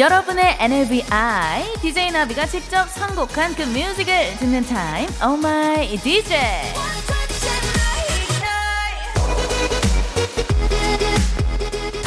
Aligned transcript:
여러분의 0.00 0.56
NLBI 0.58 1.74
DJ 1.82 2.10
나비가 2.12 2.46
직접 2.46 2.88
선곡한 2.88 3.54
그 3.54 3.64
뮤직을 3.64 4.34
듣는 4.38 4.64
타임 4.64 5.06
Oh 5.22 5.38
my 5.38 5.94
DJ 5.98 6.38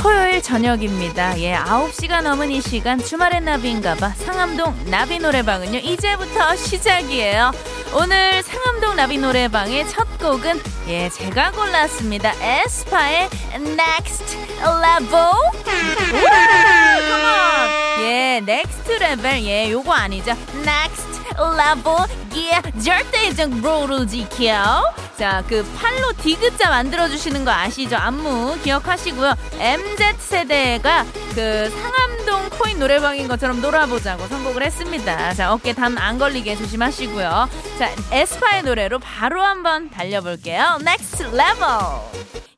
토요일 0.02 0.42
저녁입니다. 0.42 1.40
예, 1.40 1.56
9시가 1.56 2.24
넘은 2.24 2.50
이 2.50 2.62
시간 2.62 2.98
주말의 2.98 3.42
나비인가봐 3.42 4.10
상암동 4.10 4.86
나비 4.90 5.20
노래방은요 5.20 5.78
이제부터 5.78 6.56
시작이에요. 6.56 7.52
오늘 7.96 8.42
상암동 8.42 8.96
나비 8.96 9.18
노래방의 9.20 9.88
첫 9.88 10.18
곡은 10.18 10.60
예 10.88 11.10
제가 11.10 11.52
골랐습니다. 11.52 12.34
에스파의 12.42 13.30
Next 13.54 14.38
Level. 14.62 15.32
예, 18.00 18.38
Next 18.38 18.92
Level 18.92 19.44
예 19.44 19.70
요거 19.72 19.94
아니죠? 19.94 20.32
Next 20.56 21.22
Level 21.38 22.08
예 22.36 22.62
절대 22.82 23.28
이정 23.28 23.62
롤을 23.62 24.08
지켜. 24.08 24.84
자, 25.18 25.44
그 25.48 25.64
팔로 25.78 26.12
디귿자 26.22 26.70
만들어주시는 26.70 27.46
거 27.46 27.52
아시죠? 27.52 27.96
안무 27.98 28.58
기억하시고요. 28.64 29.36
MZ세대가 29.60 31.06
그 31.36 31.70
상암동 31.70 32.50
코인 32.58 32.80
노래방인 32.80 33.28
것처럼 33.28 33.62
놀아보자고 33.62 34.26
선곡을 34.28 34.64
했습니다. 34.64 35.34
자, 35.36 35.54
어깨 35.54 35.74
담 35.74 35.98
안 35.98 36.18
걸리게 36.18 36.56
조심하시고요. 36.56 37.48
자, 37.78 37.90
에스파의 38.12 38.64
노래로 38.64 39.00
바로 39.00 39.44
한번 39.44 39.90
달려볼게요. 39.92 40.80
Next 40.82 41.24
Level! 41.26 41.80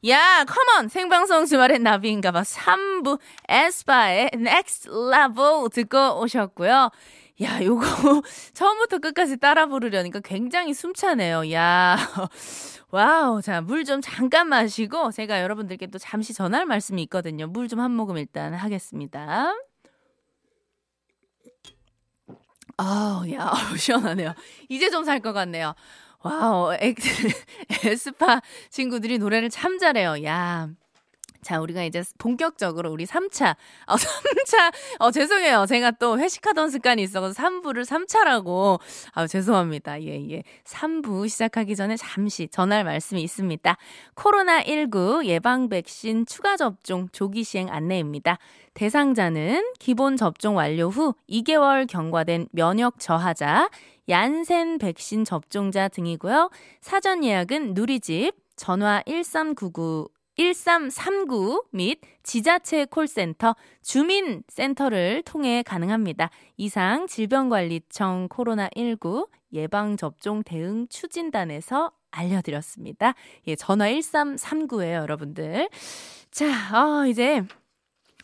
야, 0.07 0.45
컴온! 0.45 0.87
생방송 0.89 1.45
주말엔 1.45 1.83
나비인가봐 1.83 2.41
3부 2.43 3.19
에스파의 3.49 4.31
Next 4.33 4.89
Level 4.89 5.69
듣고 5.73 6.21
오셨고요. 6.21 6.89
야, 7.41 7.61
요거 7.61 7.81
처음부터 8.53 8.99
끝까지 8.99 9.37
따라 9.37 9.65
부르려니까 9.67 10.21
굉장히 10.21 10.73
숨차네요. 10.73 11.51
야. 11.51 11.97
Wow. 12.91 13.41
자, 13.41 13.59
물 13.61 13.83
좀 13.83 13.99
잠깐 14.01 14.47
마시고 14.47 15.11
제가 15.11 15.41
여러분들께 15.41 15.87
또 15.87 15.97
잠시 15.99 16.33
전할 16.33 16.65
말씀이 16.65 17.01
있거든요. 17.03 17.47
물 17.47 17.67
좀 17.67 17.79
한 17.81 17.91
모금 17.91 18.17
일단 18.17 18.53
하겠습니다. 18.53 19.53
아우, 22.77 23.29
야, 23.31 23.51
시원하네요. 23.77 24.33
이제 24.69 24.89
좀 24.89 25.03
살 25.05 25.19
것 25.21 25.33
같네요. 25.33 25.75
Wow, 26.23 26.73
에스파 27.83 28.41
친구들이 28.69 29.17
노래를 29.19 29.49
참 29.49 29.77
잘해요. 29.77 30.23
야. 30.25 30.69
자, 31.45 31.61
우리가 31.61 31.83
이제 31.83 32.01
본격적으로 32.17 32.91
우리 32.91 33.05
3차, 33.05 33.55
어, 33.85 33.93
3차, 33.95 34.73
어, 34.97 35.11
죄송해요. 35.11 35.67
제가 35.67 35.91
또 35.91 36.17
회식하던 36.17 36.71
습관이 36.71 37.03
있어서 37.03 37.39
3부를 37.39 37.85
3차라고, 37.85 38.79
아, 39.13 39.27
죄송합니다. 39.27 40.01
예, 40.01 40.27
예. 40.31 40.43
3부 40.63 41.29
시작하기 41.29 41.75
전에 41.75 41.97
잠시 41.97 42.47
전할 42.47 42.83
말씀이 42.83 43.21
있습니다. 43.21 43.77
코로나19 44.15 45.25
예방 45.25 45.69
백신 45.69 46.25
추가 46.25 46.57
접종 46.57 47.09
조기 47.09 47.43
시행 47.43 47.69
안내입니다. 47.69 48.39
대상자는 48.73 49.71
기본 49.77 50.17
접종 50.17 50.55
완료 50.55 50.89
후 50.89 51.13
2개월 51.29 51.85
경과된 51.87 52.47
면역 52.53 52.97
저하자, 52.97 53.69
얀센 54.09 54.79
백신 54.79 55.23
접종자 55.23 55.89
등이고요. 55.89 56.49
사전 56.81 57.23
예약은 57.23 57.75
누리집 57.75 58.33
전화 58.55 59.03
1399 59.05 60.14
1339 60.37 61.63
및 61.71 61.99
지자체 62.23 62.85
콜센터 62.85 63.55
주민센터를 63.81 65.23
통해 65.23 65.63
가능합니다. 65.63 66.29
이상 66.57 67.07
질병관리청 67.07 68.29
코로나19 68.29 69.27
예방접종 69.53 70.43
대응 70.43 70.87
추진단에서 70.89 71.91
알려드렸습니다. 72.11 73.13
예, 73.47 73.55
전화 73.55 73.87
1339에요, 73.89 74.93
여러분들. 74.93 75.69
자, 76.31 76.45
어, 76.73 77.05
이제 77.07 77.43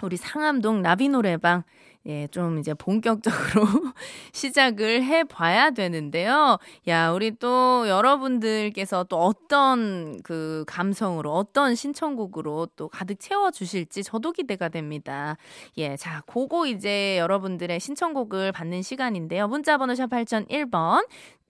우리 0.02 0.18
상암동 0.18 0.82
나비 0.82 1.10
노래방 1.10 1.64
예, 2.08 2.28
좀 2.28 2.58
이제 2.58 2.74
본격적으로 2.74 3.64
시작을 4.34 5.04
해 5.04 5.24
봐야 5.24 5.70
되는데요. 5.70 6.58
야, 6.88 7.12
우리 7.12 7.32
또 7.38 7.88
여러분들께서 7.88 9.04
또 9.04 9.18
어떤 9.18 10.20
그 10.24 10.64
감성으로 10.68 11.32
어떤 11.32 11.76
신청곡으로 11.76 12.70
또 12.76 12.88
가득 12.90 13.20
채워 13.20 13.52
주실지 13.52 14.04
저도 14.04 14.32
기대가 14.32 14.70
됩니다. 14.70 15.38
예, 15.78 15.96
자, 15.96 16.24
그거 16.26 16.66
이제 16.66 17.20
여러분들의 17.20 17.80
신청곡을 17.80 18.52
받는 18.52 18.82
시간인데요. 18.82 19.48
문자 19.48 19.78
번호 19.78 19.94
샵 19.94 20.10
8001번 20.10 21.06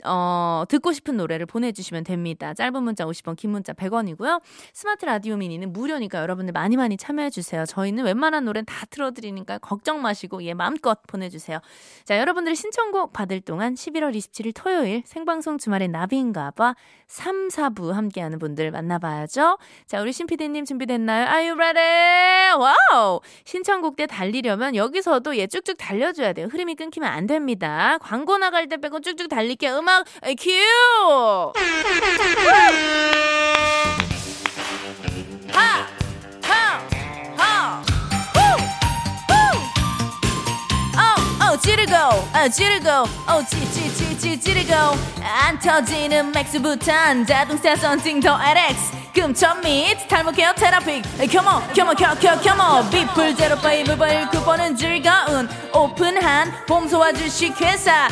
어, 0.05 0.63
듣고 0.67 0.91
싶은 0.93 1.17
노래를 1.17 1.45
보내주시면 1.45 2.03
됩니다. 2.03 2.53
짧은 2.53 2.83
문자 2.83 3.05
50원, 3.05 3.35
긴 3.35 3.51
문자 3.51 3.73
100원이고요. 3.73 4.41
스마트 4.73 5.05
라디오 5.05 5.37
미니는 5.37 5.71
무료니까 5.73 6.19
여러분들 6.19 6.51
많이 6.53 6.77
많이 6.77 6.97
참여해주세요. 6.97 7.65
저희는 7.65 8.03
웬만한 8.03 8.45
노래는 8.45 8.65
다 8.65 8.85
틀어드리니까 8.89 9.59
걱정 9.59 10.01
마시고, 10.01 10.43
예, 10.43 10.53
마음껏 10.53 10.99
보내주세요. 11.07 11.59
자, 12.05 12.17
여러분들의 12.17 12.55
신청곡 12.55 13.13
받을 13.13 13.41
동안 13.41 13.75
11월 13.75 14.15
27일 14.15 14.53
토요일 14.55 15.03
생방송 15.05 15.57
주말엔 15.57 15.87
나비인가봐 15.87 16.75
3, 17.07 17.49
4부 17.49 17.91
함께하는 17.91 18.39
분들 18.39 18.71
만나봐야죠. 18.71 19.57
자, 19.85 20.01
우리 20.01 20.11
신피디님 20.13 20.65
준비됐나요? 20.65 21.25
Are 21.27 21.49
you 21.49 21.55
ready? 21.55 22.57
Wow! 22.57 23.19
신청곡 23.43 23.95
때 23.97 24.05
달리려면 24.05 24.75
여기서도 24.75 25.37
예, 25.37 25.47
쭉쭉 25.47 25.77
달려줘야 25.77 26.33
돼요. 26.33 26.47
흐름이 26.49 26.75
끊기면 26.75 27.11
안 27.11 27.27
됩니다. 27.27 27.97
광고 28.01 28.37
나갈 28.37 28.67
때 28.67 28.77
빼고 28.77 29.01
쭉쭉 29.01 29.29
달릴게요. 29.29 29.77
음악 29.77 29.90
음악 29.91 30.05
큐! 30.39 30.49
하! 35.51 35.85
하! 36.41 36.79
하! 37.35 37.83
우! 38.35 38.39
우! 39.31 39.35
어, 40.97 41.51
어, 41.51 41.57
지르고, 41.57 41.93
어, 41.93 42.47
지르고, 42.49 42.89
어, 42.89 43.43
지, 43.45 43.59
지, 43.71 43.93
지, 43.93 44.17
지, 44.17 44.39
지르고. 44.39 44.73
안 45.21 45.59
터지는 45.59 46.31
맥스부탄 46.31 47.25
자동차 47.25 47.75
썬팅 47.75 48.21
더 48.21 48.39
LX. 48.41 49.01
금천 49.13 49.59
및 49.59 49.97
탈모 50.07 50.31
케어 50.31 50.53
테라픽 50.53 51.03
컴온 51.29 51.73
컴온 51.73 51.95
켜켜 51.97 52.39
컴온 52.39 52.89
비풀 52.89 53.35
제로 53.35 53.57
파이브 53.57 53.91
일 54.07 54.25
쿠폰은 54.29 54.77
즐거운 54.77 55.49
오픈한 55.73 56.65
봄소와 56.65 57.11
주식회사 57.11 58.07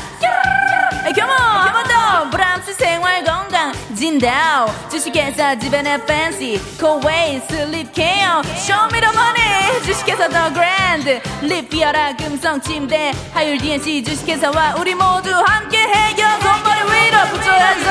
한번 1.06 1.84
더 1.86 2.30
브람스 2.30 2.74
생활 2.74 3.24
건강 3.24 3.72
진다오. 3.96 4.68
주식회사 4.90 5.58
집안의 5.58 6.06
팬시 6.06 6.60
코웨이 6.80 7.40
슬립 7.50 7.94
케어 7.94 8.42
쇼미더머니 8.44 9.84
주식회사 9.86 10.30
더 10.30 10.54
그랜드 10.54 11.22
립비어라 11.42 12.16
금성 12.18 12.62
침대. 12.62 13.12
하율 13.34 13.58
DNC 13.58 14.04
주식회사와 14.04 14.76
우리 14.80 14.94
모두 14.94 15.32
함께해요 15.34 16.40
손머리 16.42 16.82
위로 16.84 17.18
put 17.32 17.48
your 17.48 17.60
hands 17.60 17.90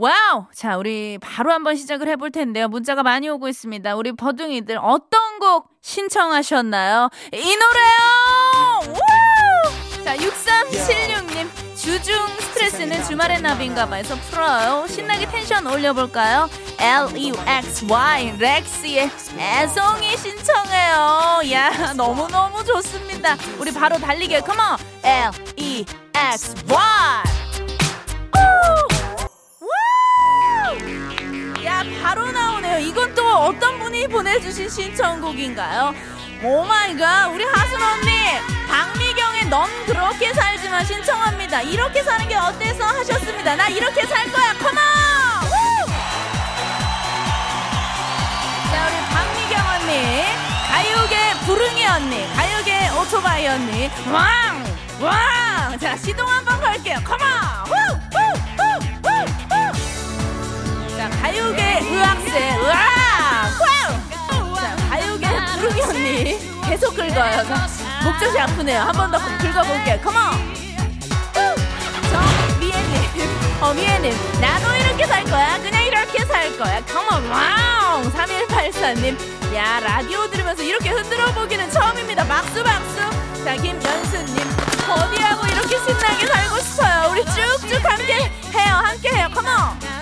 wow! 0.00 0.46
자, 0.54 0.78
우리 0.78 1.18
바로 1.18 1.52
한번 1.52 1.76
시작을 1.76 2.08
해볼 2.08 2.30
텐데요. 2.30 2.68
문자가 2.68 3.02
많이 3.02 3.28
오고 3.28 3.48
있습니다. 3.48 3.96
우리 3.96 4.12
버둥이들 4.12 4.78
어떤 4.80 5.38
곡 5.38 5.68
신청하셨나요? 5.82 7.10
이 7.34 7.56
노래요! 7.56 8.94
우! 8.94 10.02
자, 10.02 10.16
6376님. 10.16 11.50
주중 11.76 12.14
스트레스는 12.38 13.04
주말의 13.04 13.42
나비인가봐에서 13.42 14.14
풀어요. 14.30 14.86
신나게 14.88 15.26
텐션 15.26 15.66
올려볼까요? 15.66 16.48
L-E-X-Y, 16.78 18.38
렉스의 18.38 19.10
애송이 19.36 20.16
신청해요. 20.16 21.42
야, 21.52 21.92
너무너무 21.94 22.64
좋습니다. 22.64 23.36
우리 23.58 23.70
바로 23.70 23.98
달리게, 23.98 24.40
come 24.40 24.62
on! 24.62 24.78
L-E-X-Y! 25.02 26.78
우! 28.36 28.99
이현님이 34.00 34.08
보내주신 34.08 34.68
신청곡인가요? 34.68 35.94
oh 36.42 36.67
my 36.67 36.92
god 36.92 37.30
우리 37.32 37.44
하순 37.44 37.82
언니 37.82 38.10
박미경의 38.68 39.48
넌 39.48 39.68
그렇게 39.86 40.32
살지만 40.32 40.84
신청합니다. 40.84 41.62
이렇게 41.62 42.02
사는 42.02 42.26
게 42.26 42.34
어때서 42.36 42.84
하셨습니다. 42.84 43.56
나 43.56 43.68
이렇게 43.68 44.06
살 44.06 44.30
거야. 44.30 44.54
come 44.54 44.69
on 44.69 44.76
자 48.70 48.86
우리 48.86 48.96
박미경 49.14 49.66
언니 49.66 50.24
가요계 50.68 51.34
부릉이 51.44 51.86
언니 51.86 52.34
가요계 52.34 52.90
오토바이 53.00 53.46
언니. 53.48 53.90
왕왕자 55.00 55.96
시동 55.98 56.26
한번 56.26 56.58
걸게요. 56.60 56.98
come 57.04 57.67
on 57.67 57.99
가요계 61.22 61.80
의학세. 61.82 62.56
으악 62.58 63.50
자 64.56 64.76
가요계 64.90 65.26
부릉이 65.28 65.82
언니. 65.82 66.60
계속 66.68 66.94
긁어요. 66.94 67.46
자, 67.46 67.66
목젖이 68.04 68.38
아프네요. 68.40 68.80
한 68.80 68.92
번 68.94 69.10
더 69.10 69.18
긁어볼게요. 69.38 70.00
come 70.02 70.11
on 70.11 70.16
정미애님 72.10 73.60
어 73.60 73.74
미애님. 73.74 74.12
나도 74.40 74.74
이렇게 74.76 75.06
살 75.06 75.24
거야. 75.24 75.58
그냥 75.58 75.82
이렇게 75.84 76.24
살 76.24 76.56
거야. 76.56 76.80
come 76.86 77.14
on 77.14 77.28
wow! 77.30 78.02
3184님. 78.12 79.54
야 79.54 79.80
라디오 79.80 80.28
들으면서 80.30 80.62
이렇게 80.62 80.90
흔들어 80.90 81.26
보기는 81.32 81.70
처음입니다. 81.70 82.24
박수 82.24 82.62
박수. 82.62 82.96
자 83.44 83.54
김연수님. 83.56 84.36
어디하고 84.88 85.46
이렇게 85.46 85.76
신나게 85.78 86.26
살고 86.26 86.58
싶어요. 86.60 87.10
우리 87.10 87.24
쭉쭉 87.24 87.84
함께 87.84 88.14
해요. 88.14 88.74
함께 88.84 89.08
해요. 89.10 89.28
come 89.34 89.42
on 89.42 89.46
야 89.52 89.99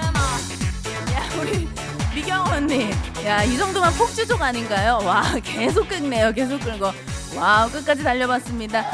우리 1.40 1.68
미경 2.14 2.44
언니. 2.52 2.90
야 3.24 3.42
이 3.44 3.56
정도면 3.56 3.92
폭주족 3.94 4.40
아닌가요? 4.40 5.00
와 5.04 5.22
계속 5.42 5.88
긁네요 5.88 6.32
계속 6.32 6.58
긁어. 6.60 6.92
wow 7.36 7.70
끝까지 7.70 8.02
달려봤습니다. 8.02 8.84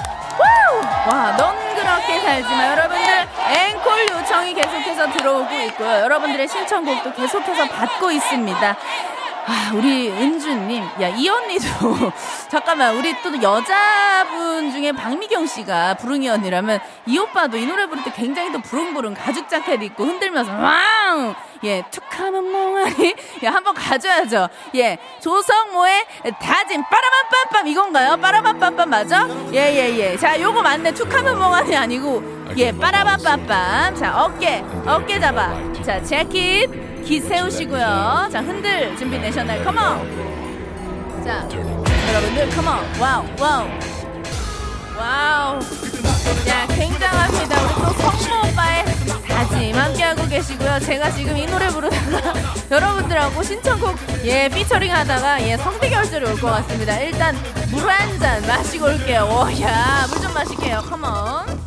와 1.09 1.31
넌 1.31 1.75
그렇게 1.77 2.21
살지만 2.21 2.71
여러분들 2.73 3.29
앵콜 3.49 4.07
요청이 4.11 4.55
계속해서 4.55 5.13
들어오고 5.13 5.55
있고요. 5.69 5.89
여러분들의 5.89 6.49
신청곡도 6.49 7.15
계속해서 7.15 7.69
받고 7.69 8.11
있습니다 8.11 8.77
아, 9.47 9.73
우리 9.75 10.09
은주님, 10.11 10.83
야, 11.03 11.09
이 11.09 11.29
언니도, 11.29 11.67
잠깐만, 12.49 12.97
우리 12.97 13.15
또 13.23 13.31
여자분 13.43 14.71
중에 14.73 14.93
박미경 14.93 15.47
씨가 15.47 15.95
부릉이 15.95 16.29
언니라면, 16.31 16.81
이 17.07 17.19
오빠도 17.19 17.59
이 17.59 17.67
노래 17.67 17.87
부를 17.87 18.03
때 18.03 18.11
굉장히 18.15 18.51
또 18.53 18.61
부릉부릉 18.63 19.13
가죽 19.13 19.47
자켓 19.49 19.83
입고 19.83 20.05
흔들면서, 20.05 20.51
왕! 20.51 21.35
예, 21.63 21.83
툭하면 21.91 22.51
멍하니, 22.51 23.15
야, 23.45 23.53
한번 23.53 23.75
가져야죠. 23.75 24.49
예, 24.77 24.99
조성모의 25.21 26.07
다짐, 26.41 26.83
빠라밤빰빰, 26.85 27.67
이건가요? 27.69 28.17
빠라밤빰빰 28.17 28.87
맞아? 28.87 29.29
예, 29.53 29.59
예, 29.59 29.99
예. 29.99 30.17
자, 30.17 30.41
요거 30.41 30.63
맞네. 30.63 30.93
툭하면 30.95 31.39
멍하니 31.39 31.77
아니고, 31.77 32.23
예, 32.57 32.73
빠라밤빰빰. 32.73 33.97
자, 33.97 34.25
어깨, 34.25 34.65
어깨 34.87 35.21
잡아. 35.21 35.55
자, 35.85 36.03
재킷. 36.03 36.94
기 37.05 37.21
세우시고요. 37.21 38.29
자, 38.33 38.41
흔들 38.41 38.97
준비 38.97 39.21
되셨나요? 39.21 39.63
컴온. 39.65 41.25
자, 41.25 41.47
여러분들 42.13 42.49
come 42.51 42.67
on. 42.67 42.79
wow, 43.01 43.25
wow. 43.39 43.69
wow. 44.99 45.59
야, 46.49 46.67
굉장합니다. 46.69 47.61
우리 47.63 47.75
또 47.75 47.93
성모 47.93 48.49
오빠의 48.53 48.85
다짐 49.29 49.75
함께하고 49.77 50.27
계시고요. 50.29 50.79
제가 50.81 51.11
지금 51.11 51.37
이 51.37 51.47
노래 51.47 51.69
부르다가 51.69 52.33
여러분들하고 52.71 53.43
신청곡 53.43 53.97
예 54.25 54.49
피처링 54.49 54.93
하다가 54.95 55.43
예 55.43 55.57
성대 55.59 55.91
결절이 55.91 56.25
올 56.27 56.35
것 56.41 56.47
같습니다. 56.49 56.97
일단 57.01 57.37
물 57.71 57.87
한 57.89 58.19
잔 58.19 58.41
마시고 58.47 58.87
올게요. 58.87 59.25
오, 59.31 59.61
야, 59.63 60.07
물 60.09 60.21
좀 60.23 60.33
마실게요. 60.33 60.83
come 60.89 61.32
on. 61.32 61.65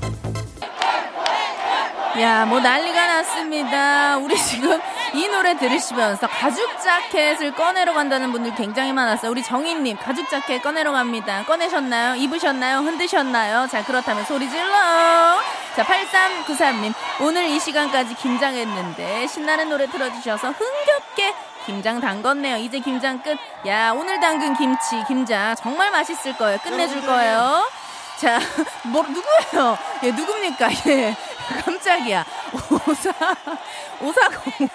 야, 2.19 2.45
뭐 2.45 2.59
난리가 2.59 3.05
났습니다. 3.05 4.17
우리 4.17 4.35
지금 4.37 4.79
이 5.13 5.27
노래 5.27 5.55
들으시면서 5.57 6.27
가죽 6.27 6.79
자켓을 6.81 7.53
꺼내러 7.53 7.93
간다는 7.93 8.31
분들 8.31 8.55
굉장히 8.55 8.93
많았어요. 8.93 9.31
우리 9.31 9.41
정희님, 9.41 9.97
가죽 9.97 10.29
자켓 10.29 10.61
꺼내러 10.61 10.91
갑니다. 10.91 11.43
꺼내셨나요? 11.45 12.15
입으셨나요? 12.15 12.79
흔드셨나요? 12.79 13.67
자, 13.67 13.83
그렇다면 13.83 14.25
소리 14.25 14.49
질러! 14.49 14.67
자, 15.75 15.83
8393님, 15.83 16.93
오늘 17.21 17.45
이 17.47 17.59
시간까지 17.59 18.15
김장했는데 18.15 19.27
신나는 19.27 19.69
노래 19.69 19.87
틀어주셔서 19.87 20.51
흥겹게 20.51 21.33
김장 21.65 21.99
담궜네요. 21.99 22.59
이제 22.61 22.79
김장 22.79 23.21
끝. 23.21 23.37
야, 23.67 23.91
오늘 23.91 24.19
담근 24.19 24.55
김치, 24.55 25.03
김장 25.07 25.53
정말 25.55 25.91
맛있을 25.91 26.37
거예요. 26.37 26.57
끝내줄 26.59 27.01
거예요. 27.05 27.67
자, 28.17 28.39
뭐, 28.91 29.03
누구예요? 29.03 29.77
예, 30.03 30.11
누굽니까? 30.11 30.69
예. 30.89 31.15
깜짝이야. 31.63 32.25
오사, 32.87 33.13
오사공님. 34.01 34.69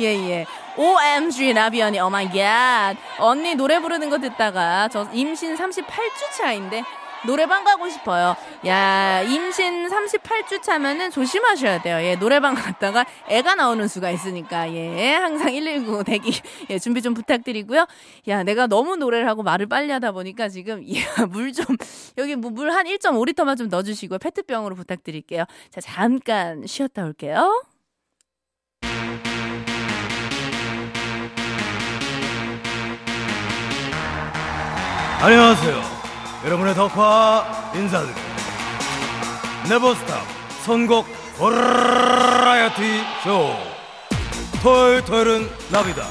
예, 0.00 0.04
예. 0.04 0.46
OMG 0.76 1.54
나비언니, 1.54 2.00
oh 2.00 2.24
my 2.24 2.48
god. 2.48 2.96
언니 3.18 3.54
노래 3.54 3.78
부르는 3.80 4.10
거 4.10 4.18
듣다가 4.18 4.88
저 4.88 5.06
임신 5.12 5.56
38주 5.56 6.36
차인데 6.36 6.82
노래방 7.26 7.64
가고 7.64 7.88
싶어요. 7.88 8.34
야, 8.66 9.22
임신 9.22 9.88
38주 9.88 10.62
차면은 10.62 11.10
조심하셔야 11.10 11.82
돼요. 11.82 11.98
예, 12.02 12.16
노래방 12.16 12.54
갔다가 12.54 13.04
애가 13.28 13.54
나오는 13.56 13.86
수가 13.88 14.10
있으니까, 14.10 14.72
예, 14.72 15.14
항상 15.14 15.48
119 15.48 16.04
대기, 16.04 16.32
예, 16.70 16.78
준비 16.78 17.02
좀 17.02 17.14
부탁드리고요. 17.14 17.86
야, 18.28 18.42
내가 18.42 18.66
너무 18.66 18.96
노래를 18.96 19.28
하고 19.28 19.42
말을 19.42 19.66
빨리 19.66 19.92
하다 19.92 20.12
보니까 20.12 20.48
지금, 20.48 20.82
야, 20.96 21.26
물 21.26 21.52
좀, 21.52 21.64
여기 22.18 22.36
뭐 22.36 22.50
물 22.50 22.70
한 22.70 22.86
1.5리터만 22.86 23.56
좀 23.58 23.68
넣어주시고요. 23.68 24.18
페트병으로 24.18 24.74
부탁드릴게요. 24.76 25.44
자, 25.70 25.80
잠깐 25.80 26.64
쉬었다 26.66 27.04
올게요. 27.04 27.62
안녕하세요. 35.22 35.99
여러분의 36.44 36.74
덕화 36.74 37.72
인사드립니다. 37.74 38.28
네버스탑 39.68 40.22
선곡 40.64 41.06
버라이어티 41.38 43.02
쇼. 43.22 43.56
토요일 44.62 45.04
토요일은 45.04 45.50
나비다. 45.70 46.06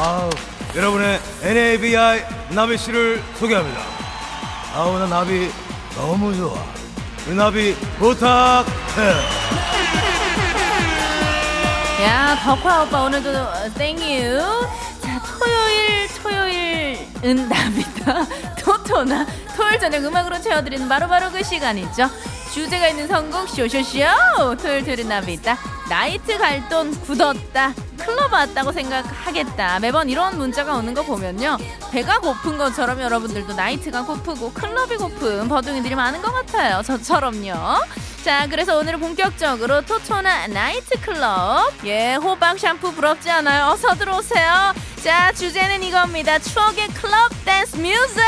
아우, 0.00 0.30
여러분의 0.74 1.20
NABI 1.42 2.22
나비 2.50 2.78
씨를 2.78 3.22
소개합니다. 3.38 3.80
아우, 4.74 4.98
나 4.98 5.06
나비 5.06 5.50
너무 5.96 6.34
좋아. 6.34 6.54
이 7.28 7.34
나비 7.34 7.74
부탁해. 7.98 8.64
야, 12.04 12.36
덕화 12.44 12.82
오빠 12.82 13.02
오늘도 13.02 13.74
땡유. 13.74 14.40
납니다. 17.22 18.26
토토나 18.58 19.26
토요일 19.56 19.78
저녁 19.78 20.04
음악으로 20.04 20.40
채워드리는 20.40 20.88
바로바로 20.88 21.30
그 21.30 21.42
시간이죠. 21.42 22.08
주제가 22.52 22.88
있는 22.88 23.08
선곡 23.08 23.48
쇼쇼쇼 23.48 24.56
토요일 24.60 24.84
토요일은 24.84 25.08
납니다. 25.08 25.56
나이트 25.88 26.36
갈 26.38 26.68
돈 26.68 26.90
굳었다. 27.00 27.74
클럽 27.98 28.32
왔다고 28.32 28.72
생각하겠다. 28.72 29.78
매번 29.78 30.10
이런 30.10 30.36
문자가 30.36 30.74
오는 30.76 30.92
거 30.92 31.02
보면요. 31.02 31.56
배가 31.92 32.18
고픈 32.18 32.58
것처럼 32.58 33.00
여러분들도 33.00 33.54
나이트가 33.54 34.04
고프고 34.04 34.52
클럽이 34.52 34.96
고픈 34.96 35.48
버둥이들이 35.48 35.94
많은 35.94 36.20
것 36.20 36.32
같아요. 36.32 36.82
저처럼요. 36.82 37.54
자, 38.24 38.46
그래서 38.48 38.78
오늘은 38.78 39.00
본격적으로 39.00 39.84
토토나 39.84 40.46
나이트 40.46 41.00
클럽. 41.00 41.72
예, 41.84 42.14
호박 42.14 42.56
샴푸 42.58 42.92
부럽지 42.92 43.28
않아요? 43.30 43.72
어서 43.72 43.94
들어오세요. 43.96 44.72
자, 45.02 45.32
주제는 45.32 45.82
이겁니다. 45.82 46.38
추억의 46.38 46.88
클럽 46.88 47.30
댄스 47.44 47.76
뮤직! 47.76 48.20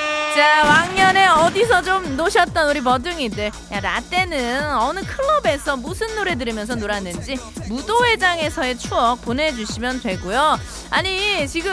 자, 0.36 0.64
왕년에 0.66 1.28
어디서 1.28 1.80
좀 1.80 2.14
노셨던 2.14 2.68
우리 2.68 2.82
버둥이들. 2.82 3.50
야, 3.72 3.80
라떼는 3.80 4.76
어느 4.76 5.00
클럽에서 5.00 5.78
무슨 5.78 6.14
노래 6.14 6.34
들으면서 6.34 6.74
놀았는지 6.74 7.38
무도회장에서의 7.70 8.76
추억 8.76 9.22
보내주시면 9.22 10.02
되고요. 10.02 10.58
아니, 10.90 11.48
지금 11.48 11.72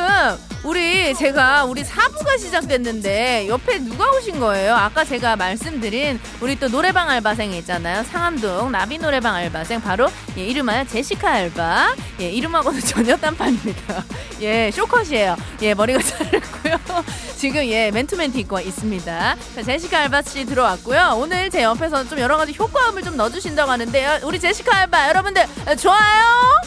우리 0.63 1.13
제가 1.13 1.65
우리 1.65 1.83
사부가 1.83 2.37
시작됐는데 2.37 3.49
옆에 3.49 3.79
누가 3.79 4.09
오신 4.11 4.39
거예요? 4.39 4.73
아까 4.73 5.03
제가 5.03 5.35
말씀드린 5.35 6.21
우리 6.39 6.57
또 6.57 6.69
노래방 6.69 7.09
알바생 7.09 7.51
있잖아요. 7.55 8.03
상암동 8.05 8.71
나비 8.71 8.97
노래방 8.97 9.35
알바생 9.35 9.81
바로 9.81 10.07
예, 10.37 10.45
이름하여 10.45 10.85
제시카 10.85 11.29
알바. 11.29 11.95
예, 12.21 12.29
이름하고는 12.31 12.79
전혀 12.87 13.17
딴판입니다. 13.17 14.05
예, 14.39 14.71
쇼컷이에요. 14.71 15.35
예, 15.63 15.73
머리가 15.73 15.99
자르고요. 16.01 16.77
지금 17.35 17.65
예, 17.65 17.91
맨투맨 17.91 18.31
티 18.31 18.43
입고 18.53 18.59
있습니다. 18.59 19.35
자, 19.55 19.63
제시카 19.63 19.99
알바 20.01 20.21
씨 20.21 20.45
들어왔고요. 20.45 21.15
오늘 21.17 21.49
제 21.49 21.63
옆에서 21.63 22.07
좀 22.07 22.19
여러 22.19 22.37
가지 22.37 22.53
효과음을 22.53 23.01
좀 23.03 23.17
넣어주신다고 23.17 23.71
하는데요. 23.71 24.19
우리 24.23 24.39
제시카 24.39 24.77
알바 24.77 25.09
여러분들 25.09 25.45
좋아요? 25.79 26.61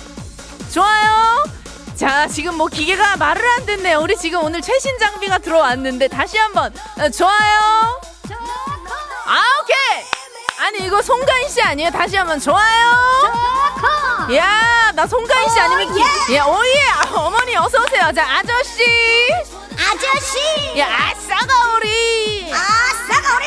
좋아요. 0.73 1.45
자, 1.95 2.27
지금 2.27 2.57
뭐 2.57 2.67
기계가 2.67 3.17
말을 3.17 3.43
안 3.47 3.67
듣네요. 3.67 4.01
우리 4.01 4.17
지금 4.17 4.43
오늘 4.43 4.61
최신 4.61 4.99
장비가 4.99 5.39
들어왔는데 5.39 6.09
다시 6.09 6.37
한번 6.39 6.73
어, 6.99 7.09
좋아요. 7.09 8.01
아, 9.27 9.43
오케이. 9.63 10.05
아니 10.59 10.87
이거 10.87 11.01
송가인 11.03 11.49
씨 11.49 11.63
아니에요? 11.63 11.91
다시 11.91 12.17
한번 12.17 12.41
좋아요. 12.41 12.91
야, 14.35 14.91
나 14.95 15.07
송가인 15.07 15.49
씨 15.49 15.61
아니면 15.61 15.95
기... 15.95 16.35
야, 16.35 16.45
오예. 16.47 16.89
아, 16.95 17.15
어머니 17.15 17.57
어서 17.57 17.79
오세요. 17.83 18.11
자, 18.13 18.39
아저씨. 18.39 19.16
아저씨 20.17 20.79
야, 20.79 20.87
아싸가 21.11 21.75
우리. 21.77 22.51
아싸가 22.51 23.37
우리 23.37 23.47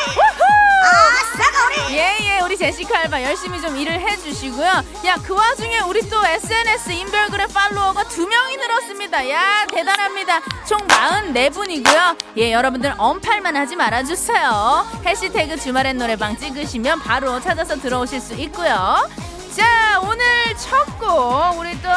아싸가 0.83 1.65
우리. 1.65 1.95
예 1.95 2.17
예 2.21 2.39
우리 2.41 2.55
제시카 2.57 2.99
알바 2.99 3.23
열심히 3.23 3.59
좀 3.59 3.75
일을 3.75 3.99
해주시고요. 3.99 4.67
야 5.05 5.15
그 5.25 5.33
와중에 5.33 5.79
우리 5.81 6.07
또 6.09 6.23
SNS 6.25 6.91
인별그램 6.91 7.47
팔로워가 7.51 8.03
두 8.03 8.27
명이 8.27 8.57
늘었습니다. 8.57 9.29
야 9.31 9.65
대단합니다. 9.71 10.41
총 10.67 10.77
44분이고요. 10.88 12.17
예 12.38 12.51
여러분들 12.53 12.93
언팔만 12.97 13.55
하지 13.55 13.75
말아주세요. 13.75 14.88
해시태그 15.05 15.57
주말엔 15.59 15.97
노래방 15.97 16.38
찍으시면 16.38 16.99
바로 16.99 17.39
찾아서 17.41 17.75
들어오실 17.77 18.21
수 18.21 18.33
있고요 18.35 19.09
자 19.56 20.00
오늘 20.01 20.25
첫 20.58 20.86
곡 21.00 21.58
우리 21.60 21.72
또 21.82 21.89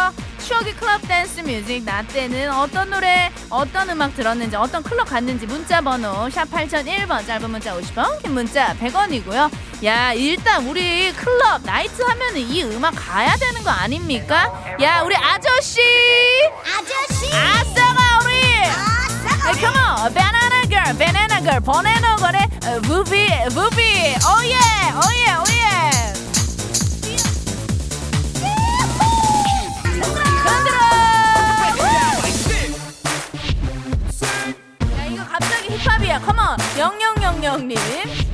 추억의 0.45 0.75
클럽 0.75 1.01
댄스 1.07 1.41
뮤직 1.41 1.83
나 1.85 2.03
때는 2.03 2.51
어떤 2.53 2.91
노래 2.91 3.31
어떤 3.51 3.89
음악 3.91 4.15
들었는지 4.15 4.57
어떤 4.57 4.83
클럽 4.83 5.09
갔는지 5.09 5.47
문자 5.47 5.81
번호 5.81 6.29
샵 6.31 6.45
8001번 6.51 7.27
짧은 7.27 7.51
문자 7.51 7.75
50원 7.77 8.23
긴 8.23 8.33
문자 8.35 8.75
100원이고요. 8.77 9.51
야 9.85 10.13
일단 10.13 10.67
우리 10.67 11.13
클럽 11.13 11.63
나이트 11.63 12.03
하면은 12.03 12.41
이 12.41 12.63
음악 12.65 12.93
가야 12.97 13.37
되는 13.37 13.63
거 13.63 13.71
아닙니까? 13.71 14.53
야 14.83 15.03
우리 15.03 15.15
아저씨! 15.17 15.81
아저씨! 16.65 17.27
아싸가 17.35 18.19
우리! 18.25 18.65
아싸가! 18.65 20.05
on, 20.05 20.15
banana 20.15 20.69
girl, 20.69 20.99
banana 20.99 21.43
girl, 21.43 21.61
banana 21.61 22.17
girl의 22.17 22.49
어, 22.67 22.81
부비, 22.83 23.27
부비, 23.55 23.83
oh 23.83 24.55
yeah, 24.95 25.35
oh 25.35 25.40
yeah, 25.40 25.53
oh 25.53 25.59
yeah. 25.59 25.72
흔들어. 30.51 30.77
야 34.99 35.05
이거 35.07 35.25
갑자기 35.25 35.69
힙합이야, 35.77 36.21
come 36.21 36.41
on. 36.41 36.57
0000님, 36.77 37.77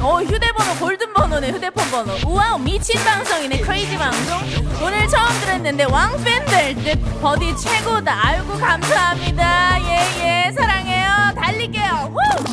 어 0.00 0.22
휴대번호 0.22 0.74
골든 0.76 1.12
번호네 1.14 1.50
휴대폰 1.50 1.90
번호. 1.90 2.12
우와 2.26 2.58
미친 2.58 3.02
방송이네, 3.04 3.60
crazy 3.60 3.96
방송. 3.96 4.38
오늘 4.82 5.08
처음 5.08 5.28
들었는데 5.40 5.84
왕팬 5.84 6.44
될 6.44 6.74
듯 6.84 7.20
버디 7.20 7.56
최고다. 7.56 8.18
아이고 8.26 8.56
감사합니다. 8.58 9.80
예예 9.82 10.52
사랑해요. 10.52 11.34
달릴게요. 11.34 12.12
우! 12.14 12.47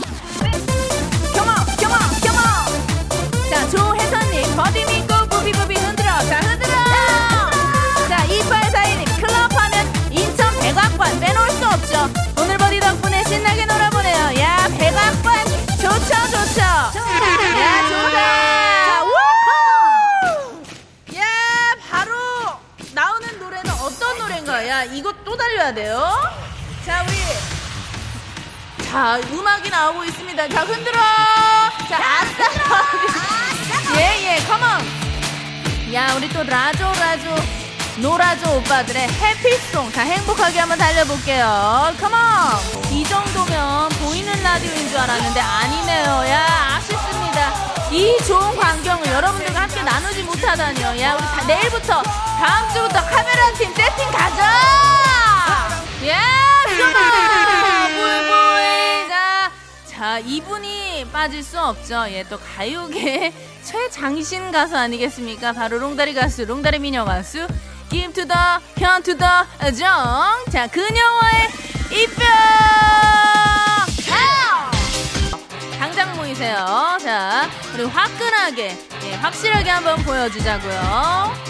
달려야 25.55 25.73
돼요. 25.73 26.11
자 26.85 27.05
우리 27.07 27.15
자 28.85 29.17
음악이 29.31 29.69
나오고 29.69 30.03
있습니다. 30.03 30.49
자 30.49 30.61
흔들어. 30.63 30.99
자 31.89 31.97
아싸. 31.97 33.99
예 33.99 34.35
예 34.35 34.39
컴온. 34.47 35.93
야 35.93 36.13
우리 36.17 36.27
또 36.29 36.43
라조 36.43 36.83
라조 36.99 37.35
노라조 37.97 38.57
오빠들의 38.57 39.07
해피송 39.07 39.91
자 39.93 40.01
행복하게 40.01 40.59
한번 40.59 40.77
달려볼게요 40.77 41.93
컴온 42.01 42.91
이 42.91 43.05
정도면 43.05 43.87
보이는 44.03 44.43
라디오인 44.43 44.89
줄 44.89 44.97
알았는데 44.97 45.39
아니네요 45.39 46.05
야 46.27 46.75
아쉽습니다 46.75 47.53
이 47.91 48.17
좋은 48.27 48.57
광경을 48.57 49.07
여러분들과 49.07 49.61
함께 49.61 49.81
나누지 49.83 50.23
못하다니요 50.23 50.99
야 51.01 51.13
우리 51.13 51.21
다, 51.23 51.43
내일부터 51.47 52.03
다음 52.03 52.73
주부터 52.73 52.99
카메라 53.05 53.53
팀 53.53 53.73
세팅 53.73 54.11
가자 54.11 55.14
야 56.07 56.21
좋아 56.77 57.87
불보이 57.87 59.09
자, 59.09 59.51
자 59.87 60.19
이분이 60.19 61.07
빠질 61.11 61.41
수 61.43 61.59
없죠 61.59 62.05
예 62.09 62.23
또 62.29 62.37
가요계 62.39 63.33
최장신 63.63 64.51
가수 64.51 64.77
아니겠습니까 64.77 65.53
바로 65.53 65.79
롱다리 65.79 66.13
가수 66.13 66.45
롱다리 66.45 66.79
미녀 66.79 67.03
가수 67.05 67.47
김투더 67.89 68.33
현투더 68.77 69.25
정. 69.77 70.45
자 70.51 70.67
그녀와의 70.67 71.49
입병. 71.91 72.25
당장 75.79 76.15
모이세요. 76.17 76.97
자 77.01 77.47
우리 77.73 77.83
화끈하게 77.85 78.77
예, 79.03 79.13
확실하게 79.15 79.69
한번 79.69 79.97
보여주자고요. 80.03 81.44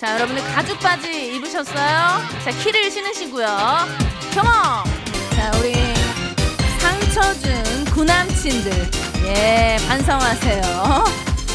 자 0.00 0.14
여러분들 0.14 0.42
가죽 0.54 0.80
바지 0.80 1.34
입으셨어요? 1.34 2.22
자 2.42 2.50
키를 2.62 2.90
신으시고요. 2.90 3.46
컴온. 4.34 4.84
자 5.36 5.50
우리 5.58 5.74
상처 6.78 7.34
준 7.34 7.84
구남친들 7.84 8.72
예 9.26 9.76
반성하세요. 9.86 11.04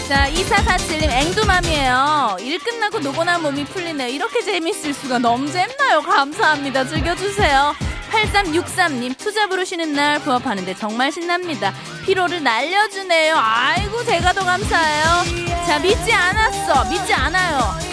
자, 0.07 0.29
2447님, 0.29 1.09
앵두맘이에요. 1.09 2.37
일 2.39 2.59
끝나고 2.59 2.99
노곤한 2.99 3.41
몸이 3.41 3.65
풀리네요. 3.65 4.07
이렇게 4.09 4.43
재밌을 4.43 4.93
수가 4.93 5.17
재밌나요? 5.51 6.03
감사합니다. 6.03 6.87
즐겨주세요. 6.87 7.73
8363님, 8.11 9.17
투잡으로 9.17 9.65
쉬는 9.65 9.93
날 9.93 10.19
부업하는데 10.19 10.75
정말 10.75 11.11
신납니다. 11.11 11.73
피로를 12.05 12.43
날려주네요. 12.43 13.35
아이고, 13.35 14.05
제가 14.05 14.33
더 14.33 14.45
감사해요. 14.45 15.55
자, 15.65 15.79
믿지 15.79 16.13
않았어. 16.13 16.87
믿지 16.91 17.11
않아요. 17.11 17.84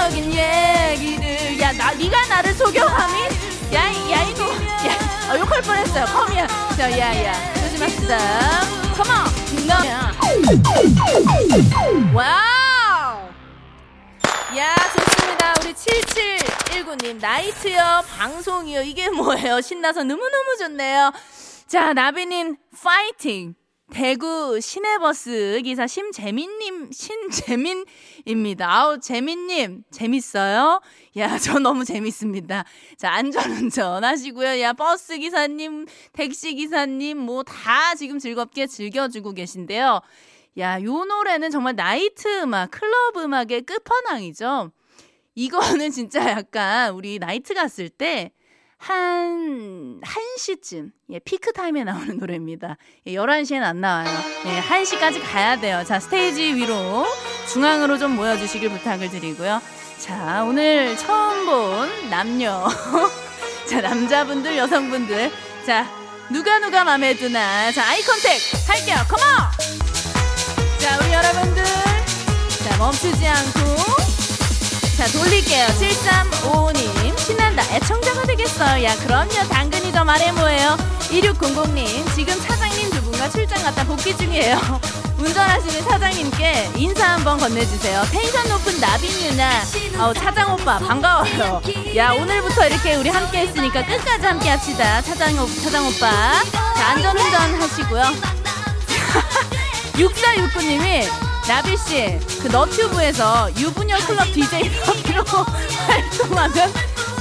일방적인 0.00 0.32
얘기를. 0.32 1.60
야, 1.60 1.72
나, 1.72 1.92
네가 1.92 2.26
나를 2.26 2.54
속여, 2.54 2.86
감히? 2.86 3.22
야, 3.74 3.86
이- 3.90 4.10
야, 4.12 4.22
이거. 4.22 4.44
야, 4.44 5.30
어, 5.32 5.38
욕할 5.38 5.60
뻔했어요. 5.60 6.06
컴이야. 6.06 6.46
자, 6.76 6.98
야, 6.98 7.24
야. 7.24 7.54
조심합시다. 7.54 8.18
come 8.96 9.36
on. 9.36 9.66
너. 9.66 9.74
wow! 12.14 13.28
야, 14.56 14.74
좋습니다. 14.94 15.54
우리 15.60 15.74
7719님, 15.74 17.20
나이트요, 17.20 18.02
방송이요. 18.18 18.80
이게 18.82 19.10
뭐예요? 19.10 19.60
신나서 19.60 20.02
너무너무 20.02 20.56
좋네요. 20.58 21.12
자, 21.68 21.92
나비님, 21.92 22.56
파이팅! 22.82 23.54
대구 23.90 24.60
시내버스 24.60 25.60
기사 25.64 25.86
심재민님, 25.86 26.90
신재민입니다. 26.92 28.70
아우, 28.70 29.00
재민님, 29.00 29.82
재밌어요? 29.90 30.80
야, 31.16 31.38
저 31.38 31.58
너무 31.58 31.84
재밌습니다. 31.84 32.64
자, 32.96 33.12
안전운전 33.12 34.04
하시고요. 34.04 34.60
야, 34.60 34.72
버스 34.72 35.18
기사님, 35.18 35.86
택시 36.12 36.54
기사님, 36.54 37.18
뭐 37.18 37.42
다 37.42 37.94
지금 37.96 38.18
즐겁게 38.18 38.66
즐겨주고 38.66 39.32
계신데요. 39.32 40.00
야, 40.58 40.82
요 40.82 41.04
노래는 41.04 41.50
정말 41.50 41.74
나이트 41.76 42.42
음악, 42.42 42.70
클럽 42.70 43.16
음악의 43.16 43.62
끝판왕이죠. 43.62 44.70
이거는 45.34 45.90
진짜 45.92 46.30
약간 46.30 46.92
우리 46.94 47.18
나이트 47.18 47.54
갔을 47.54 47.88
때 47.88 48.32
한, 48.80 50.00
1시쯤, 50.00 50.90
예, 51.10 51.18
피크 51.18 51.52
타임에 51.52 51.84
나오는 51.84 52.16
노래입니다. 52.18 52.78
예, 53.06 53.12
11시엔 53.12 53.62
안 53.62 53.80
나와요. 53.82 54.08
예, 54.46 54.60
1시까지 54.62 55.20
가야 55.22 55.60
돼요. 55.60 55.84
자, 55.86 56.00
스테이지 56.00 56.54
위로, 56.54 57.06
중앙으로 57.52 57.98
좀 57.98 58.16
모여주시길 58.16 58.70
부탁을 58.70 59.10
드리고요. 59.10 59.60
자, 59.98 60.44
오늘 60.44 60.96
처음 60.96 61.44
본 61.44 62.08
남녀. 62.08 62.66
자, 63.68 63.82
남자분들, 63.82 64.56
여성분들. 64.56 65.30
자, 65.66 65.86
누가 66.30 66.58
누가 66.58 66.82
마음에 66.82 67.14
드나. 67.14 67.70
자, 67.72 67.86
아이 67.86 68.00
컨택 68.00 68.40
할게요. 68.66 68.96
컴온! 69.08 69.50
자, 70.78 70.98
우리 71.00 71.12
여러분들. 71.12 71.62
자, 72.64 72.78
멈추지 72.78 73.26
않고. 73.26 73.60
자, 74.96 75.06
돌릴게요. 75.18 75.66
7355님. 75.66 76.99
신난다. 77.30 77.62
애청자가 77.72 78.22
되겠어요. 78.26 78.82
야, 78.84 78.96
그럼요. 78.96 79.30
당근이 79.48 79.92
더 79.92 80.04
말해 80.04 80.32
뭐예요. 80.32 80.76
2600님. 81.10 82.12
지금 82.16 82.40
차장님 82.40 82.90
두 82.90 83.00
분과 83.02 83.30
출장 83.30 83.62
갔다 83.62 83.84
복귀 83.84 84.16
중이에요. 84.16 84.58
운전하시는 85.16 85.82
사장님께 85.84 86.72
인사 86.74 87.12
한번 87.12 87.38
건네주세요. 87.38 88.02
텐션 88.10 88.48
높은 88.48 88.80
나비 88.80 89.06
누나, 89.28 89.62
어, 89.98 90.12
차장 90.12 90.54
오빠 90.54 90.78
반가워요. 90.78 91.60
야 91.94 92.12
오늘부터 92.12 92.66
이렇게 92.66 92.96
우리 92.96 93.10
함께 93.10 93.40
했으니까 93.46 93.84
끝까지 93.86 94.26
함께 94.26 94.48
합시다. 94.48 95.00
차장 95.02 95.38
오 95.38 95.46
차장 95.62 95.86
오빠. 95.86 96.42
자 96.74 96.86
안전운전 96.88 97.62
하시고요. 97.62 98.02
6469님이 99.94 101.06
나비 101.46 101.76
씨, 101.76 102.18
그 102.42 102.48
너튜브에서 102.48 103.50
유부녀 103.56 103.98
클럽 104.06 104.24
DJ 104.32 104.70
커피로 104.84 105.22
활동하면 105.86 106.72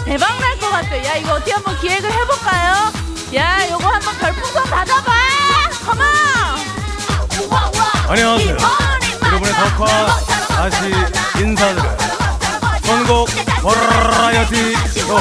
대박 0.09 0.39
날 0.39 0.57
것 0.59 0.71
같아. 0.71 0.97
야 1.05 1.15
이거 1.17 1.33
어떻게 1.33 1.51
한번 1.53 1.77
기획을 1.79 2.11
해볼까요? 2.11 2.91
야 3.35 3.69
요거 3.69 3.87
한번 3.87 4.17
별풍선 4.17 4.63
받아봐. 4.63 5.11
컴온. 5.85 6.03
안녕하세요. 8.07 8.57
여러분의 9.23 9.53
덕화 9.53 9.85
다시 10.47 10.77
인사드려요. 11.39 11.97
선곡 12.85 13.29
버라이어티 13.61 14.73
쇼. 14.99 15.15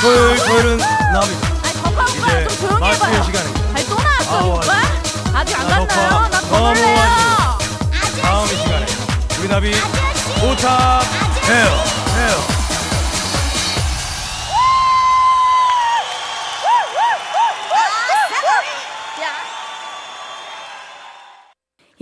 토요일 0.00 0.36
토요일은 0.38 0.78
나비. 0.78 1.28
아니 1.62 1.72
덕화 1.82 2.04
오빠 2.04 2.06
좀 2.06 2.56
조용히 2.58 2.80
마치는 2.80 2.94
해봐요. 2.94 3.22
시간입니다. 3.24 3.68
아니 3.74 3.86
또 3.86 3.94
나왔어 3.96 4.38
아우, 4.38 4.56
오빠? 4.56 4.72
아직 5.38 5.58
안 5.60 5.66
아, 5.66 5.68
갔나요? 5.68 5.86
덕화 5.88 6.28
나더 6.28 6.48
너무 6.48 6.68
놀래요. 6.68 7.58
다음 8.22 8.46
이 8.46 8.48
시간에 8.56 8.86
우리 9.38 9.48
나비 9.48 9.72
부탁해요. 10.40 11.66
해요. 12.16 12.65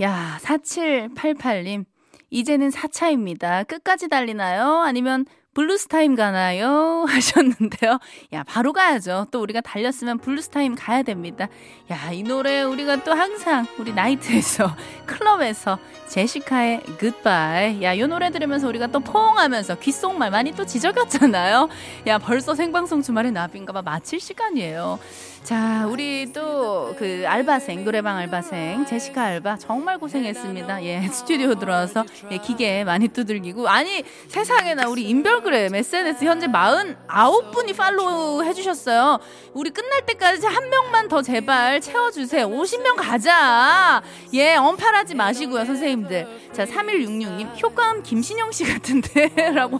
야, 0.01 0.37
4788님. 0.41 1.85
이제는 2.29 2.69
4차입니다. 2.69 3.65
끝까지 3.67 4.09
달리나요? 4.09 4.81
아니면 4.81 5.25
블루스 5.55 5.87
타임 5.87 6.15
가나요? 6.15 7.05
하셨는데요. 7.09 7.97
야, 8.33 8.43
바로 8.43 8.73
가야죠. 8.73 9.27
또 9.31 9.41
우리가 9.41 9.61
달렸으면 9.61 10.19
블루스 10.19 10.49
타임 10.49 10.75
가야 10.75 11.01
됩니다. 11.01 11.47
야, 11.89 12.11
이 12.11 12.23
노래 12.23 12.61
우리가 12.61 13.03
또 13.03 13.13
항상 13.13 13.65
우리 13.79 13.93
나이트에서, 13.93 14.75
클럽에서 15.07 15.79
제시카의 16.09 16.81
굿바이. 16.99 17.81
야, 17.83 17.93
이 17.93 18.05
노래 18.05 18.29
들으면서 18.29 18.67
우리가 18.67 18.87
또 18.87 18.99
포옹하면서 18.99 19.79
귓속말 19.79 20.29
많이 20.29 20.51
또 20.51 20.65
지저갔잖아요. 20.65 21.69
야, 22.07 22.17
벌써 22.19 22.53
생방송 22.53 23.01
주말에 23.01 23.31
나비인가봐 23.31 23.81
마칠 23.81 24.19
시간이에요. 24.19 24.99
자, 25.43 25.85
우리 25.87 26.31
또 26.33 26.75
그 26.97 27.23
알바생, 27.27 27.83
노래방 27.83 28.17
알바생, 28.17 28.85
제시카 28.85 29.23
알바 29.23 29.57
정말 29.57 29.97
고생했습니다. 29.97 30.83
예, 30.83 31.01
스튜디오 31.09 31.55
들어와서 31.55 32.05
예, 32.31 32.37
기계 32.37 32.83
많이 32.83 33.07
두들기고. 33.07 33.67
아니, 33.67 34.03
세상에나 34.27 34.87
우리 34.87 35.03
인별 35.03 35.41
그램 35.45 35.75
SNS 35.75 36.25
현재 36.25 36.47
49분이 36.47 37.77
팔로우 37.77 38.43
해주셨어요. 38.43 39.19
우리 39.53 39.69
끝날 39.69 40.03
때까지 40.05 40.47
한 40.47 40.69
명만 40.69 41.07
더 41.07 41.21
제발 41.21 41.79
채워주세요. 41.79 42.49
50명 42.49 42.95
가자. 42.97 44.01
예, 44.33 44.55
언팔하지 44.55 45.13
마시고요, 45.13 45.63
선생님들. 45.65 46.49
자, 46.51 46.65
3166님, 46.65 47.61
효과음 47.61 48.01
김신영 48.01 48.51
씨 48.51 48.65
같은데? 48.65 49.27
라고. 49.53 49.79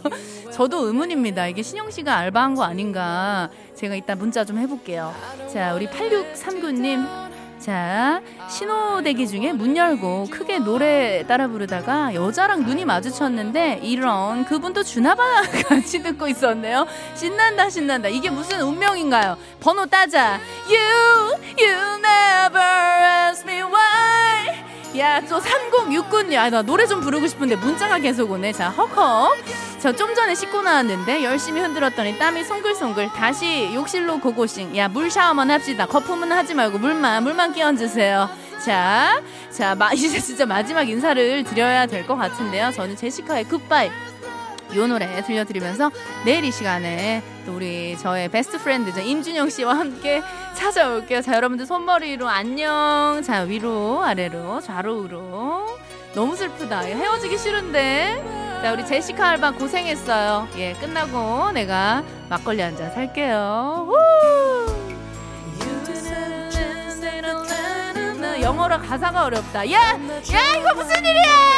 저도 0.52 0.86
의문입니다. 0.86 1.48
이게 1.48 1.62
신영 1.62 1.90
씨가 1.90 2.16
알바한 2.16 2.54
거 2.54 2.62
아닌가. 2.62 3.50
제가 3.74 3.96
이따 3.96 4.14
문자 4.14 4.44
좀 4.44 4.58
해볼게요. 4.58 5.12
자, 5.52 5.74
우리 5.74 5.88
8639님. 5.88 7.25
자, 7.66 8.22
신호 8.48 9.02
대기 9.02 9.26
중에 9.26 9.52
문 9.52 9.76
열고 9.76 10.28
크게 10.30 10.60
노래 10.60 11.26
따라 11.26 11.48
부르다가 11.48 12.14
여자랑 12.14 12.64
눈이 12.64 12.84
마주쳤는데 12.84 13.80
이런 13.82 14.44
그분도 14.44 14.84
주나봐 14.84 15.42
같이 15.66 16.00
듣고 16.00 16.28
있었네요. 16.28 16.86
신난다 17.16 17.68
신난다. 17.68 18.08
이게 18.08 18.30
무슨 18.30 18.60
운명인가요? 18.60 19.36
번호 19.58 19.84
따자. 19.84 20.38
You, 20.68 21.34
you 21.58 21.72
never 21.98 22.60
ask 23.30 23.44
me 23.50 23.62
why. 23.62 24.15
야, 24.98 25.20
또 25.20 25.38
3069님. 25.40 26.36
아, 26.38 26.48
나 26.50 26.62
노래 26.62 26.86
좀 26.86 27.00
부르고 27.00 27.26
싶은데 27.26 27.56
문자가 27.56 27.98
계속 27.98 28.30
오네. 28.30 28.52
자, 28.52 28.70
헉헉. 28.70 29.36
저 29.80 29.92
좀 29.92 30.14
전에 30.14 30.34
씻고 30.34 30.62
나왔는데 30.62 31.22
열심히 31.22 31.60
흔들었더니 31.60 32.18
땀이 32.18 32.44
송글송글. 32.44 33.10
다시 33.12 33.70
욕실로 33.74 34.18
고고싱. 34.20 34.76
야, 34.76 34.88
물 34.88 35.10
샤워만 35.10 35.50
합시다. 35.50 35.86
거품은 35.86 36.32
하지 36.32 36.54
말고 36.54 36.78
물만, 36.78 37.22
물만 37.22 37.52
끼얹으세요. 37.52 38.28
자, 38.64 39.20
자, 39.50 39.74
마, 39.74 39.92
이제 39.94 40.18
진짜 40.18 40.46
마지막 40.46 40.88
인사를 40.88 41.44
드려야 41.44 41.86
될 41.86 42.06
것 42.06 42.16
같은데요. 42.16 42.72
저는 42.72 42.96
제시카의 42.96 43.44
굿바이. 43.44 43.90
요 44.74 44.86
노래 44.88 45.22
들려드리면서 45.22 45.90
내일 46.24 46.44
이 46.44 46.50
시간에 46.50 47.22
또 47.46 47.54
우리 47.54 47.96
저의 47.96 48.28
베스트 48.28 48.58
프렌드죠 48.58 49.00
임준영 49.00 49.48
씨와 49.50 49.78
함께 49.78 50.22
찾아올게요. 50.54 51.22
자 51.22 51.34
여러분들 51.34 51.64
손머리로 51.64 52.28
안녕. 52.28 53.22
자 53.24 53.40
위로 53.42 54.02
아래로 54.04 54.60
좌로 54.60 54.98
우로. 54.98 55.78
너무 56.14 56.34
슬프다. 56.36 56.80
헤어지기 56.80 57.38
싫은데. 57.38 58.60
자 58.62 58.72
우리 58.72 58.84
제시카 58.84 59.28
알바 59.30 59.52
고생했어요. 59.52 60.48
예 60.56 60.72
끝나고 60.74 61.52
내가 61.52 62.02
막걸리 62.28 62.60
한 62.62 62.76
잔 62.76 62.90
살게요. 62.92 63.86
후! 63.88 63.96
영어로 68.40 68.78
가사가 68.78 69.24
어렵다. 69.24 69.70
야, 69.72 69.78
야 69.80 69.98
이거 70.56 70.74
무슨 70.74 71.04
일이야? 71.04 71.55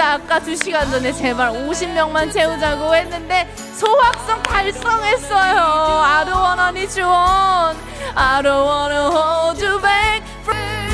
진짜 0.00 0.14
아까 0.14 0.40
2시간 0.40 0.90
전에 0.90 1.12
제발 1.12 1.50
50명만 1.50 2.32
채우자고 2.32 2.94
했는데 2.94 3.46
소확성 3.74 4.42
달성했어요. 4.44 5.60
I 6.02 6.24
don't 6.24 6.74
need 6.74 6.98
you 6.98 7.06
on. 7.06 7.76
I 8.14 8.42
don't 8.42 8.64
wanna 8.64 9.10
hold 9.10 9.62
you 9.62 9.78
back. 9.78 10.24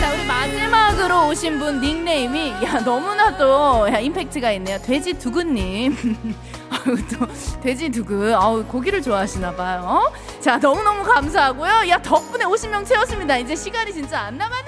자, 0.00 0.12
우리 0.12 0.26
마지막으로 0.26 1.28
오신 1.28 1.60
분 1.60 1.80
닉네임이 1.80 2.54
야 2.64 2.80
너무나도 2.80 3.86
야, 3.92 4.00
임팩트가 4.00 4.50
있네요. 4.52 4.76
돼지 4.82 5.12
두근님. 5.12 5.96
또 7.16 7.26
돼지 7.62 7.88
두근. 7.88 8.34
아우 8.34 8.64
고기를 8.64 9.02
좋아하시나 9.02 9.54
봐요. 9.54 10.12
자 10.40 10.58
너무 10.58 10.82
너무 10.82 11.04
감사하고요. 11.04 11.88
야 11.90 12.02
덕분에 12.02 12.44
50명 12.44 12.84
채웠습니다. 12.84 13.36
이제 13.36 13.54
시간이 13.54 13.92
진짜 13.92 14.22
안 14.22 14.36
남았네. 14.36 14.65